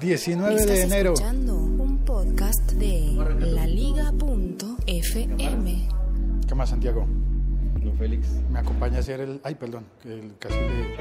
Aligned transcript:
19 0.00 0.54
Estás 0.54 0.66
de 0.76 0.82
enero. 0.82 1.12
escuchando 1.14 1.56
un 1.56 1.98
podcast 2.04 2.72
de 2.72 3.12
laliga.fm. 4.60 4.68
¿Qué 6.48 6.54
más, 6.54 6.70
Santiago? 6.70 7.06
No, 7.82 7.92
Félix. 7.94 8.28
Me 8.50 8.58
acompaña 8.60 8.96
a 8.98 9.00
hacer 9.00 9.20
el. 9.20 9.40
Ay, 9.42 9.54
perdón, 9.54 9.84
el- 10.04 10.32
casi 10.38 10.54
le. 10.56 10.96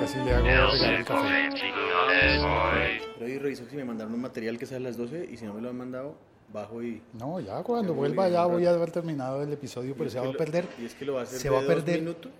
Casi 0.00 0.18
le 0.18 0.32
hago 0.34 0.46
el 0.74 1.04
café. 1.04 1.48
Pero 3.18 3.24
hoy 3.26 3.38
reviso 3.38 3.64
si 3.68 3.76
me 3.76 3.84
mandaron 3.84 4.12
un 4.14 4.20
material 4.20 4.58
que 4.58 4.66
sale 4.66 4.78
a 4.86 4.88
las 4.90 4.96
12 4.96 5.28
y 5.32 5.36
si 5.36 5.44
no 5.46 5.54
me 5.54 5.62
lo 5.62 5.70
han 5.70 5.76
mandado, 5.76 6.14
bajo 6.52 6.82
y... 6.82 7.00
No, 7.14 7.40
ya 7.40 7.62
cuando 7.62 7.94
vuelva 7.94 8.28
ya 8.28 8.44
voy 8.46 8.66
a 8.66 8.70
haber 8.70 8.90
terminado 8.90 9.42
el 9.42 9.52
episodio, 9.52 9.94
pero 9.96 10.10
se 10.10 10.18
va 10.18 10.24
a 10.24 10.32
lo- 10.32 10.36
perder. 10.36 10.66
Y 10.80 10.84
es 10.84 10.94
que 10.94 11.04
lo 11.06 11.14
va 11.14 11.20
a 11.20 11.22
hacer 11.24 11.38
se 11.38 11.48
de 11.48 11.54
va 11.54 11.60
a 11.60 11.62
dos 11.64 11.74
perder. 11.74 12.00
minutos. 12.00 12.30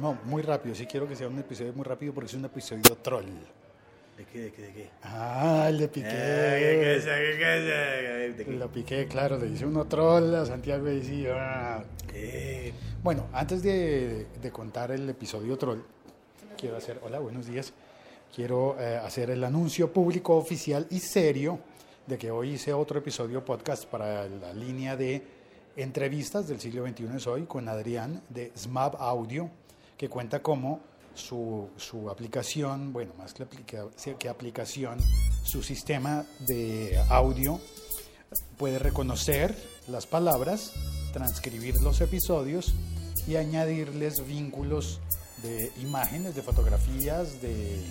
No, 0.00 0.18
muy 0.24 0.42
rápido. 0.42 0.74
Sí 0.74 0.86
quiero 0.86 1.06
que 1.08 1.16
sea 1.16 1.28
un 1.28 1.38
episodio 1.38 1.72
muy 1.74 1.84
rápido 1.84 2.12
porque 2.14 2.26
es 2.28 2.34
un 2.34 2.44
episodio 2.44 2.82
troll. 3.02 3.24
¿De 4.16 4.24
qué, 4.26 4.40
de 4.42 4.52
qué, 4.52 4.62
de 4.62 4.72
qué? 4.72 4.90
Ah, 5.02 5.68
Eh, 5.70 5.72
¿qué, 5.72 5.78
qué, 5.80 5.88
piqué. 5.88 6.08
qué, 6.08 7.38
qué, 7.38 8.34
¿De 8.36 8.44
qué? 8.44 8.50
Lo 8.52 8.70
piqué, 8.70 9.06
claro, 9.06 9.38
le 9.38 9.48
hice 9.48 9.66
uno 9.66 9.86
troll 9.86 10.34
a 10.34 10.44
Santiago 10.46 10.88
y 10.90 10.96
decía. 11.00 11.34
"Ah". 11.78 11.84
¿Qué? 12.10 12.72
Bueno, 13.02 13.26
antes 13.32 13.62
de, 13.62 14.26
de 14.40 14.50
contar 14.50 14.90
el 14.92 15.08
episodio 15.08 15.56
troll, 15.56 15.80
quiero 16.58 16.76
hacer, 16.76 17.00
hola, 17.02 17.18
buenos 17.18 17.46
días, 17.46 17.72
quiero 18.34 18.76
eh, 18.78 18.96
hacer 18.98 19.30
el 19.30 19.42
anuncio 19.44 19.92
público 19.92 20.36
oficial 20.36 20.86
y 20.90 21.00
serio 21.00 21.58
de 22.06 22.18
que 22.18 22.30
hoy 22.30 22.50
hice 22.50 22.72
otro 22.72 22.98
episodio 22.98 23.44
podcast 23.44 23.86
para 23.86 24.28
la 24.28 24.52
línea 24.52 24.96
de 24.96 25.22
entrevistas 25.76 26.46
del 26.48 26.60
siglo 26.60 26.86
XXI 26.86 27.08
es 27.16 27.26
hoy 27.26 27.42
con 27.44 27.68
Adrián 27.68 28.22
de 28.28 28.52
SMAP 28.54 28.94
Audio, 29.00 29.48
que 29.96 30.08
cuenta 30.08 30.42
cómo 30.42 30.80
su, 31.14 31.68
su 31.76 32.08
aplicación, 32.10 32.92
bueno, 32.92 33.12
más 33.18 33.34
que, 33.34 33.42
aplica- 33.44 33.86
que 34.18 34.28
aplicación, 34.28 34.98
su 35.44 35.62
sistema 35.62 36.24
de 36.40 36.98
audio 37.08 37.60
puede 38.56 38.78
reconocer 38.78 39.56
las 39.88 40.06
palabras, 40.06 40.72
transcribir 41.12 41.74
los 41.82 42.00
episodios 42.00 42.74
y 43.26 43.36
añadirles 43.36 44.26
vínculos 44.26 45.00
de 45.42 45.70
imágenes, 45.82 46.34
de 46.34 46.42
fotografías, 46.42 47.42
de 47.42 47.82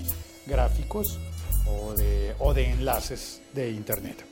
gráficos 0.48 1.20
o 1.68 1.94
de, 1.94 2.34
o 2.40 2.54
de 2.54 2.70
enlaces 2.72 3.42
de 3.54 3.72
Internet. 3.72 4.26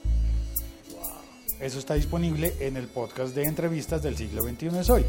Eso 1.60 1.78
está 1.78 1.96
disponible 1.96 2.56
en 2.62 2.78
el 2.78 2.88
podcast 2.88 3.36
de 3.36 3.44
entrevistas 3.44 4.02
del 4.02 4.16
siglo 4.16 4.44
XXI 4.44 4.68
es 4.80 4.90
hoy. 4.90 5.06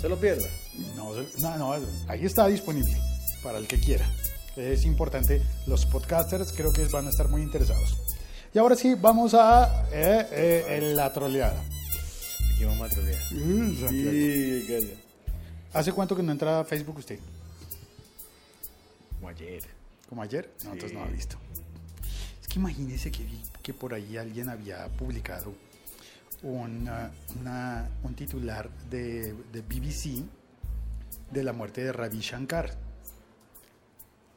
No 0.00 0.04
se 0.04 0.08
lo 0.08 0.18
pierda. 0.18 0.48
No, 0.96 1.12
no, 1.12 1.58
no, 1.58 1.86
ahí 2.08 2.24
está 2.24 2.46
disponible 2.46 2.96
para 3.42 3.58
el 3.58 3.66
que 3.66 3.78
quiera. 3.78 4.10
Es 4.56 4.86
importante, 4.86 5.42
los 5.66 5.84
podcasters 5.84 6.52
creo 6.52 6.72
que 6.72 6.86
van 6.86 7.06
a 7.06 7.10
estar 7.10 7.28
muy 7.28 7.42
interesados. 7.42 7.98
Y 8.54 8.58
ahora 8.58 8.76
sí, 8.76 8.94
vamos 8.94 9.34
a 9.34 9.86
eh, 9.92 10.26
eh, 10.32 10.92
la 10.96 11.12
troleada. 11.12 11.62
Aquí 12.54 12.64
vamos 12.64 12.90
a 12.90 12.94
trolear. 12.94 13.20
Mm. 13.30 13.88
Sí, 13.90 14.64
calla. 14.68 14.94
¿Hace 15.74 15.92
cuánto 15.92 16.16
que 16.16 16.22
no 16.22 16.32
entra 16.32 16.60
a 16.60 16.64
Facebook 16.64 16.96
usted? 16.96 17.18
Como 19.16 19.28
ayer. 19.28 19.62
¿Como 20.08 20.22
ayer? 20.22 20.50
No, 20.64 20.72
entonces 20.72 20.96
no 20.96 21.04
ha 21.04 21.08
visto. 21.08 21.36
Es 22.40 22.48
que 22.48 22.58
imagínese 22.58 23.12
que 23.12 23.22
vi 23.22 23.38
que 23.62 23.74
por 23.74 23.92
ahí 23.92 24.16
alguien 24.16 24.48
había 24.48 24.86
publicado 24.96 25.52
una- 26.42 27.10
una- 27.40 27.88
un 28.02 28.14
titular 28.14 28.70
de, 28.90 29.34
de 29.52 29.60
BBC 29.62 30.22
de 31.30 31.42
la 31.44 31.52
muerte 31.52 31.82
de 31.84 31.92
Ravi 31.92 32.20
Shankar. 32.20 32.70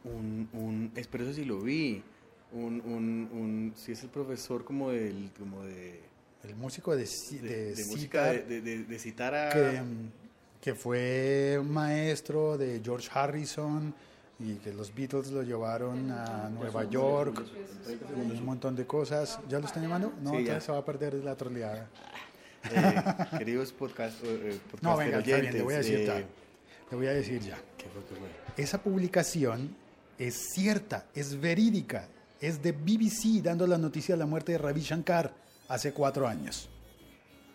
Un, 0.04 0.50
un, 0.54 0.92
espero 0.96 1.24
eso 1.24 1.34
sí 1.34 1.46
lo 1.46 1.60
vi. 1.62 2.04
Un, 2.52 2.82
un, 2.82 3.30
un, 3.32 3.74
si 3.76 3.94
es 3.94 4.04
el 4.04 4.10
profesor 4.10 4.64
como 4.64 4.92
del, 4.92 5.32
como 5.40 5.64
de, 5.64 6.02
El 6.44 6.56
músico 6.56 6.96
de, 6.96 7.06
de, 7.06 7.40
de 7.42 7.76
de 7.76 7.86
música, 7.86 8.32
de 8.32 9.00
citar 9.00 9.34
a... 9.34 9.50
que, 9.50 9.82
que 10.62 10.76
fue 10.76 11.60
maestro 11.66 12.58
de 12.58 12.80
George 12.84 13.10
Harrison 13.12 13.94
y 14.44 14.56
que 14.56 14.74
los 14.74 14.94
Beatles 14.94 15.32
lo 15.32 15.42
llevaron 15.44 16.12
a 16.12 16.50
Nueva 16.50 16.84
York 16.90 17.42
un 18.16 18.46
montón 18.46 18.76
de 18.76 18.86
cosas. 18.86 19.40
¿Ya 19.50 19.60
lo 19.60 19.66
están 19.66 19.84
llamando? 19.84 20.12
No, 20.22 20.32
Sí, 20.32 20.44
ya. 20.46 20.60
se 20.60 20.72
va 20.72 20.80
a 20.80 20.86
perder 20.86 21.14
la 21.16 21.36
troleada. 21.36 21.88
Eh, 22.72 23.04
queridos 23.38 23.72
podcast, 23.72 24.18
eh, 24.24 24.60
podcast 24.70 24.84
No, 24.84 24.98
venga, 24.98 25.20
está 25.20 25.38
bien, 25.38 25.54
le 25.54 25.62
voy 25.64 25.74
a 25.74 25.78
decir 25.78 25.96
oyentes, 25.96 26.16
ya. 26.16 26.20
eh, 26.22 26.28
Le 26.92 26.98
voy 26.98 27.08
a 27.08 27.14
decir 27.14 27.42
ya. 27.42 27.58
Esa 28.58 28.82
publicación 28.82 29.76
es 30.18 30.50
cierta, 30.54 31.06
es 31.16 31.40
verídica, 31.40 32.08
es 32.40 32.62
de 32.62 32.72
BBC 32.72 33.42
dando 33.42 33.66
la 33.68 33.78
noticia 33.78 34.16
de 34.16 34.20
la 34.20 34.26
muerte 34.26 34.54
de 34.54 34.58
Ravi 34.60 34.82
Shankar 34.82 35.34
hace 35.70 35.92
cuatro 35.94 36.28
años. 36.28 36.70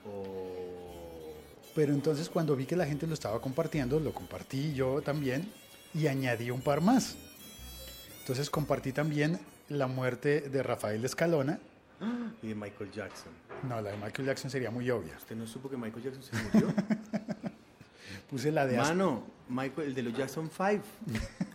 Oh, 0.06 1.34
Pero 1.74 1.92
entonces 1.92 2.28
cuando 2.28 2.56
vi 2.56 2.66
que 2.66 2.76
la 2.76 2.86
gente 2.86 3.06
lo 3.06 3.14
estaba 3.14 3.40
compartiendo, 3.40 4.00
lo 4.00 4.12
compartí 4.12 4.72
yo 4.74 5.00
también 5.02 5.50
y 5.94 6.06
añadí 6.06 6.50
un 6.50 6.60
par 6.60 6.80
más. 6.80 7.16
Entonces 8.20 8.50
compartí 8.50 8.92
también 8.92 9.38
la 9.68 9.86
muerte 9.86 10.40
de 10.42 10.62
Rafael 10.62 11.04
Escalona. 11.04 11.58
y 12.42 12.48
de 12.48 12.54
Michael 12.54 12.90
Jackson. 12.92 13.32
No, 13.68 13.80
la 13.80 13.90
de 13.90 13.96
Michael 13.96 14.26
Jackson 14.28 14.50
sería 14.50 14.70
muy 14.70 14.88
obvia. 14.90 15.14
¿Usted 15.16 15.34
no 15.36 15.46
supo 15.46 15.68
que 15.68 15.76
Michael 15.76 16.04
Jackson 16.04 16.22
se 16.22 16.36
murió? 16.58 16.74
Puse 18.30 18.52
la 18.52 18.66
de... 18.66 18.76
Mano, 18.76 19.22
Michael, 19.48 19.88
el 19.88 19.94
de 19.94 20.02
los 20.02 20.14
Jackson 20.16 20.50
5, 20.54 20.82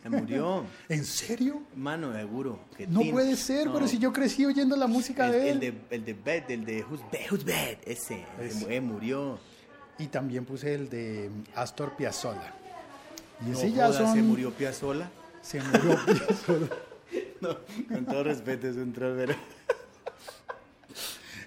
se 0.01 0.09
murió. 0.09 0.65
¿En 0.89 1.05
serio? 1.05 1.61
Mano, 1.75 2.11
seguro. 2.13 2.59
que 2.75 2.87
No 2.87 3.01
tin. 3.01 3.11
puede 3.11 3.35
ser, 3.35 3.67
No. 3.67 3.73
pero 3.73 3.87
si 3.87 3.99
yo 3.99 4.11
crecí 4.11 4.43
oyendo 4.45 4.75
la 4.75 4.87
música 4.87 5.27
el, 5.27 5.31
de 5.31 5.37
el 5.41 5.47
él. 5.49 5.59
de, 5.59 5.95
el 5.95 6.05
de 6.05 6.13
Bed, 6.13 6.43
el 6.49 6.65
de 6.65 6.83
Who's 6.83 7.01
Bed, 7.11 7.19
Who's 7.31 7.43
Bed, 7.45 7.77
ese, 7.85 8.25
Ese. 8.41 8.75
eh, 8.75 8.81
murió. 8.81 9.37
Y 9.99 10.07
también 10.07 10.45
puse 10.45 10.73
el 10.73 10.89
de 10.89 11.29
Astor 11.55 11.95
Piazzolla. 11.95 12.55
Y 13.45 13.49
No 13.51 13.67
ya 13.67 13.91
son... 13.91 14.13
se 14.13 14.21
murió 14.21 14.51
Piazzolla. 14.51 15.09
Se 15.41 15.61
murió. 15.61 15.99
No, 17.41 17.57
con 17.89 18.05
todo 18.05 18.23
respeto, 18.23 18.69
es 18.69 18.77
un 18.77 18.93
troll. 18.93 19.29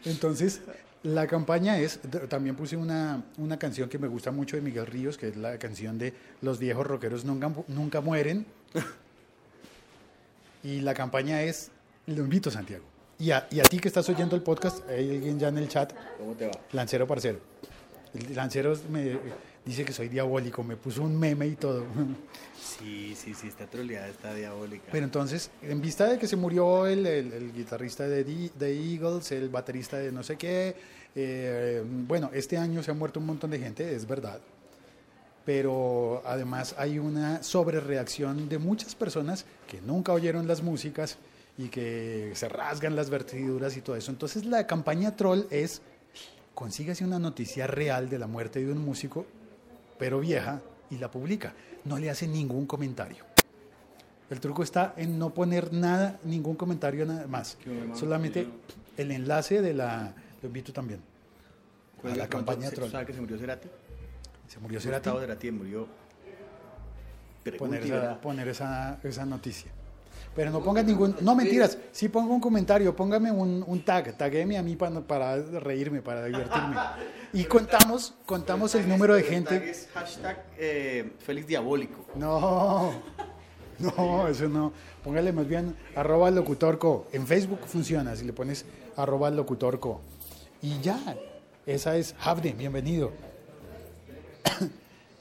Entonces, 0.04 0.60
la 1.02 1.26
campaña 1.26 1.78
es, 1.78 1.98
también 2.28 2.54
puse 2.54 2.76
una, 2.76 3.24
una 3.38 3.58
canción 3.58 3.88
que 3.88 3.98
me 3.98 4.06
gusta 4.06 4.30
mucho 4.30 4.56
de 4.56 4.62
Miguel 4.62 4.86
Ríos, 4.86 5.16
que 5.16 5.28
es 5.28 5.36
la 5.36 5.58
canción 5.58 5.98
de 5.98 6.12
Los 6.42 6.58
viejos 6.58 6.86
rockeros 6.86 7.24
nunca, 7.24 7.50
nunca 7.68 8.02
mueren. 8.02 8.44
Y 10.62 10.80
la 10.80 10.94
campaña 10.94 11.42
es, 11.42 11.70
lo 12.06 12.22
invito 12.22 12.50
Santiago. 12.50 12.84
Y 13.18 13.30
a, 13.30 13.46
y 13.50 13.60
a 13.60 13.62
ti 13.62 13.78
que 13.78 13.88
estás 13.88 14.08
oyendo 14.08 14.36
el 14.36 14.42
podcast, 14.42 14.86
hay 14.90 15.10
alguien 15.10 15.38
ya 15.38 15.48
en 15.48 15.58
el 15.58 15.68
chat, 15.68 15.92
¿Cómo 16.18 16.34
te 16.34 16.46
va? 16.46 16.52
Lancero 16.72 17.06
Parcero. 17.06 17.40
Lancero 18.34 18.76
me 18.90 19.18
dice 19.66 19.84
que 19.84 19.92
soy 19.92 20.08
diabólico, 20.08 20.62
me 20.64 20.76
puso 20.76 21.02
un 21.02 21.18
meme 21.18 21.46
y 21.48 21.56
todo. 21.56 21.84
Sí, 22.58 23.14
sí, 23.16 23.34
sí, 23.34 23.48
está 23.48 23.66
troleada, 23.66 24.08
está 24.08 24.32
diabólica. 24.34 24.84
Pero 24.92 25.04
entonces, 25.04 25.50
en 25.62 25.80
vista 25.80 26.06
de 26.08 26.18
que 26.18 26.26
se 26.28 26.36
murió 26.36 26.86
el, 26.86 27.04
el- 27.06 27.32
el 27.32 27.52
guitarrista 27.52 28.06
de, 28.08 28.24
The- 28.24 28.52
de 28.58 28.92
Eagles, 28.94 29.32
el 29.32 29.48
baterista 29.48 29.98
de 29.98 30.12
no 30.12 30.22
sé 30.22 30.36
qué, 30.36 30.74
eh, 31.14 31.82
bueno, 32.06 32.30
este 32.32 32.56
año 32.56 32.82
se 32.82 32.90
ha 32.92 32.94
muerto 32.94 33.18
un 33.20 33.26
montón 33.26 33.50
de 33.50 33.58
gente, 33.58 33.94
es 33.94 34.06
verdad. 34.06 34.40
Pero 35.44 36.22
además 36.26 36.74
hay 36.76 36.98
una 36.98 37.42
sobrereacción 37.42 38.48
de 38.48 38.58
muchas 38.58 38.94
personas 38.94 39.44
que 39.68 39.80
nunca 39.80 40.12
oyeron 40.12 40.48
las 40.48 40.62
músicas 40.62 41.18
y 41.56 41.68
que 41.68 42.32
se 42.34 42.48
rasgan 42.48 42.96
las 42.96 43.10
vertiduras 43.10 43.76
y 43.76 43.80
todo 43.80 43.94
eso. 43.96 44.10
Entonces 44.10 44.44
la 44.44 44.66
campaña 44.66 45.14
troll 45.14 45.42
es, 45.50 45.82
consígase 46.54 47.04
una 47.04 47.18
noticia 47.20 47.66
real 47.68 48.08
de 48.10 48.18
la 48.18 48.26
muerte 48.26 48.64
de 48.64 48.72
un 48.72 48.78
músico, 48.78 49.24
pero 49.98 50.20
vieja, 50.20 50.60
y 50.90 50.98
la 50.98 51.10
publica. 51.10 51.54
No 51.84 51.98
le 51.98 52.10
hace 52.10 52.26
ningún 52.28 52.66
comentario. 52.66 53.24
El 54.30 54.40
truco 54.40 54.62
está 54.62 54.94
en 54.96 55.18
no 55.18 55.30
poner 55.32 55.72
nada, 55.72 56.18
ningún 56.24 56.56
comentario 56.56 57.06
nada 57.06 57.26
más. 57.26 57.56
Solamente 57.94 58.48
el 58.96 59.12
enlace 59.12 59.62
de 59.62 59.72
la... 59.74 60.12
Lo 60.42 60.48
invito 60.48 60.72
también. 60.72 61.00
¿Cuál- 62.00 62.14
a 62.14 62.16
la 62.16 62.28
campaña 62.28 62.68
se- 62.68 62.74
troll. 62.76 62.90
¿Sabe 62.90 63.06
que 63.06 63.12
se 63.12 63.20
murió 63.20 63.38
Cerati? 63.38 63.68
Se 64.48 64.58
murió 64.58 64.80
Cerati. 64.80 65.10
Cerati 65.10 65.50
murió. 65.50 65.86
Poner, 67.58 68.18
poner 68.20 68.48
esa, 68.48 68.98
esa 69.04 69.24
noticia. 69.24 69.70
Pero 70.36 70.50
no 70.50 70.62
ponga 70.62 70.82
ningún... 70.82 71.16
No, 71.22 71.34
mentiras. 71.34 71.78
Sí 71.92 72.10
ponga 72.10 72.34
un 72.34 72.40
comentario, 72.40 72.94
póngame 72.94 73.32
un, 73.32 73.64
un 73.66 73.82
tag. 73.82 74.18
Tagueme 74.18 74.58
a 74.58 74.62
mí 74.62 74.76
para, 74.76 75.00
para 75.00 75.36
reírme, 75.36 76.02
para 76.02 76.26
divertirme. 76.26 76.76
Y 77.32 77.44
contamos, 77.44 78.12
contamos 78.26 78.74
el 78.74 78.86
número 78.86 79.14
de 79.14 79.20
El 79.20 79.26
tag 79.26 79.34
gente... 79.34 79.70
es 79.70 79.88
hashtag 79.94 80.44
eh, 80.58 81.12
Félix 81.20 81.46
Diabólico. 81.46 82.04
No, 82.16 82.92
no, 83.78 84.28
eso 84.28 84.46
no. 84.46 84.74
Póngale 85.02 85.32
más 85.32 85.48
bien 85.48 85.74
arroba 85.94 86.30
locutorco. 86.30 87.08
En 87.12 87.26
Facebook 87.26 87.60
funciona 87.66 88.14
si 88.14 88.26
le 88.26 88.34
pones 88.34 88.66
arroba 88.94 89.30
locutorco. 89.30 90.02
Y 90.60 90.80
ya, 90.80 91.16
esa 91.64 91.96
es 91.96 92.14
Javde, 92.18 92.52
bienvenido. 92.52 93.10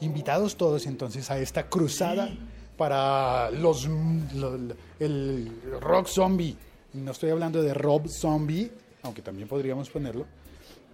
Invitados 0.01 0.57
todos 0.57 0.85
entonces 0.87 1.31
a 1.31 1.37
esta 1.37 1.69
cruzada 1.69 2.29
para 2.77 3.49
los, 3.51 3.87
lo- 4.35 4.57
el 4.99 5.51
rock 5.81 6.07
zombie. 6.07 6.55
No 6.93 7.11
estoy 7.11 7.29
hablando 7.29 7.61
de 7.61 7.73
Rob 7.73 8.07
Zombie, 8.07 8.71
aunque 9.03 9.21
también 9.21 9.47
podríamos 9.49 9.89
ponerlo, 9.89 10.25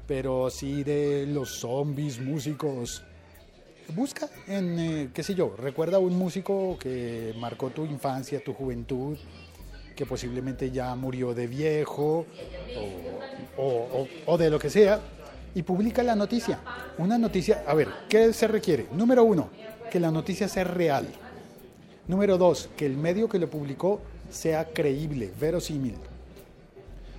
pero 0.08 0.50
sí 0.50 0.84
de 0.84 1.28
los 1.28 1.60
zombies 1.60 2.20
músicos. 2.20 3.04
Busca 3.96 4.28
en, 4.48 4.80
eh, 4.80 5.10
qué 5.14 5.22
sé 5.22 5.36
yo, 5.36 5.54
recuerda 5.58 6.00
un 6.00 6.18
músico 6.18 6.78
que 6.80 7.34
marcó 7.38 7.70
tu 7.70 7.86
infancia, 7.86 8.44
tu 8.44 8.54
juventud, 8.54 9.18
que 9.96 10.06
posiblemente 10.06 10.72
ya 10.72 10.96
murió 10.96 11.34
de 11.36 11.46
viejo 11.48 12.26
o, 13.58 13.62
o- 13.62 14.02
o- 14.02 14.08
o 14.26 14.38
de 14.38 14.50
lo 14.50 14.58
que 14.58 14.70
sea, 14.70 15.00
y 15.54 15.62
publica 15.64 16.02
la 16.02 16.16
noticia. 16.16 16.60
Una 16.98 17.18
noticia, 17.18 17.64
a 17.68 17.74
ver, 17.76 17.90
¿qué 18.10 18.32
se 18.34 18.48
requiere? 18.48 18.88
Número 18.94 19.24
uno, 19.24 19.50
que 19.92 20.00
la 20.00 20.10
noticia 20.10 20.48
sea 20.48 20.64
real. 20.64 21.08
Número 22.12 22.38
dos, 22.38 22.70
que 22.76 22.86
el 22.86 22.98
medio 22.98 23.30
que 23.30 23.40
lo 23.40 23.50
publicó 23.50 24.02
sea 24.30 24.68
creíble, 24.68 25.32
verosímil. 25.40 25.96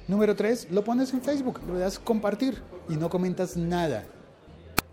Número 0.06 0.36
tres, 0.36 0.68
lo 0.70 0.84
pones 0.84 1.14
en 1.14 1.22
Facebook, 1.22 1.62
lo 1.66 1.78
das 1.78 1.98
compartir 1.98 2.60
y 2.90 2.96
no 2.96 3.08
comentas 3.08 3.56
nada. 3.56 4.04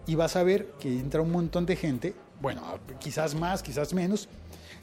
Y 0.08 0.16
vas 0.16 0.38
a 0.38 0.44
ver 0.44 0.68
que 0.80 0.88
entra 0.88 1.22
un 1.22 1.34
montón 1.34 1.66
de 1.66 1.76
gente, 1.76 2.14
bueno, 2.40 2.62
quizás 2.98 3.36
más, 3.36 3.62
quizás 3.62 3.94
menos. 3.94 4.30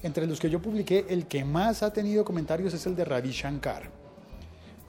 Entre 0.02 0.26
los 0.26 0.38
que 0.38 0.50
yo 0.50 0.60
publiqué, 0.60 1.06
el 1.08 1.26
que 1.26 1.46
más 1.46 1.82
ha 1.82 1.94
tenido 1.94 2.22
comentarios 2.22 2.74
es 2.74 2.84
el 2.84 2.94
de 2.94 3.06
Ravi 3.06 3.30
Shankar. 3.30 3.88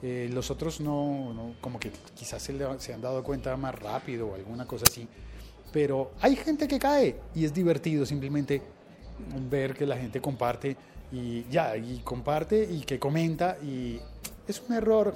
Eh, 0.02 0.28
los 0.30 0.50
otros 0.50 0.78
no, 0.78 1.54
como 1.62 1.80
que 1.80 1.90
quizás 2.14 2.42
se, 2.42 2.54
se 2.80 2.92
han 2.92 3.00
dado 3.00 3.24
cuenta 3.24 3.56
más 3.56 3.74
rápido 3.74 4.28
o 4.28 4.34
alguna 4.34 4.66
cosa 4.66 4.84
así. 4.86 5.08
Pero 5.72 6.10
hay 6.20 6.36
gente 6.36 6.68
que 6.68 6.78
cae 6.78 7.16
y 7.34 7.46
es 7.46 7.54
divertido 7.54 8.04
simplemente 8.04 8.60
ver 9.50 9.74
que 9.74 9.86
la 9.86 9.96
gente 9.96 10.20
comparte 10.20 10.76
y 11.12 11.44
ya, 11.48 11.76
y 11.76 12.00
comparte 12.04 12.62
y 12.62 12.80
que 12.80 12.98
comenta 12.98 13.56
y 13.62 14.00
es 14.46 14.62
un 14.68 14.74
error. 14.74 15.14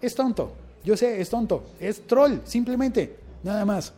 Es 0.00 0.14
tonto, 0.14 0.52
yo 0.84 0.96
sé, 0.96 1.20
es 1.20 1.30
tonto, 1.30 1.64
es 1.80 2.06
troll, 2.06 2.38
simplemente, 2.44 3.18
nada 3.42 3.64
más. 3.64 3.92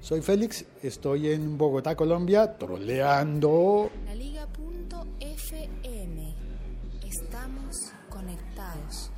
Soy 0.00 0.22
Félix, 0.22 0.64
estoy 0.82 1.30
en 1.30 1.58
Bogotá, 1.58 1.94
Colombia, 1.94 2.56
troleando. 2.56 3.90
La 4.06 4.14
Liga.fm. 4.14 5.60
Estamos 7.06 7.92
conectados. 8.08 9.10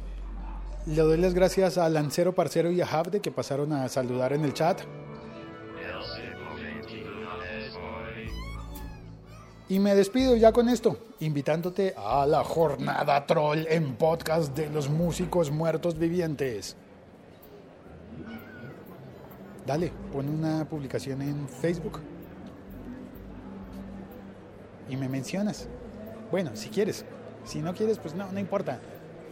Le 0.87 1.01
doy 1.01 1.19
las 1.19 1.35
gracias 1.35 1.79
a 1.79 1.89
Lancero, 1.89 2.35
Parcero 2.35 2.73
y 2.73 2.81
a 2.81 2.87
Habde 2.87 3.21
que 3.21 3.31
pasaron 3.31 3.73
a 3.73 3.89
saludar 3.89 4.33
en 4.33 4.45
el 4.45 4.53
chat. 4.53 4.81
Y 9.73 9.79
me 9.81 9.95
despido 9.95 10.37
ya 10.37 10.53
con 10.53 10.69
esto, 10.69 10.99
invitándote 11.21 11.95
a 11.97 12.27
la 12.27 12.45
jornada 12.45 13.25
troll 13.27 13.61
en 13.71 13.95
podcast 13.95 14.55
de 14.55 14.69
los 14.69 14.91
músicos 14.91 15.51
muertos 15.51 15.99
vivientes. 15.99 16.77
Dale, 19.67 19.91
pon 20.13 20.29
una 20.29 20.67
publicación 20.67 21.23
en 21.23 21.49
Facebook 21.49 22.01
y 24.91 24.97
me 24.99 25.09
mencionas. 25.09 25.69
Bueno, 26.31 26.51
si 26.53 26.69
quieres. 26.69 27.07
Si 27.47 27.63
no 27.63 27.73
quieres, 27.73 27.99
pues 27.99 28.15
no, 28.15 28.31
no 28.31 28.39
importa. 28.39 28.79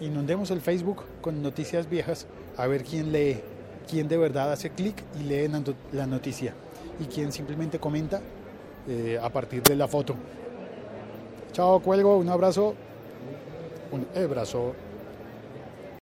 Inundemos 0.00 0.50
el 0.50 0.62
Facebook 0.62 1.04
con 1.20 1.42
noticias 1.42 1.86
viejas 1.86 2.26
a 2.56 2.66
ver 2.66 2.82
quién 2.84 3.12
lee, 3.12 3.42
quién 3.86 4.08
de 4.08 4.16
verdad 4.16 4.50
hace 4.50 4.70
clic 4.70 5.04
y 5.20 5.24
lee 5.24 5.48
la 5.48 5.58
not- 5.60 5.76
la 5.92 6.06
noticia 6.06 6.54
y 6.98 7.04
quién 7.04 7.30
simplemente 7.30 7.78
comenta 7.78 8.22
eh, 8.90 9.18
a 9.22 9.28
partir 9.28 9.62
de 9.62 9.76
la 9.76 9.86
foto. 9.86 10.16
Chao, 11.52 11.80
cuelgo, 11.80 12.16
un 12.16 12.28
abrazo, 12.28 12.74
un 13.92 14.04
abrazo. 14.20 14.74